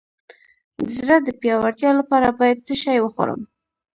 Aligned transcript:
د 0.85 0.87
زړه 0.97 1.15
د 1.21 1.29
پیاوړتیا 1.39 1.91
لپاره 1.99 2.27
باید 2.39 2.63
څه 2.65 2.73
شی 2.83 2.97
وخورم؟ 3.01 3.41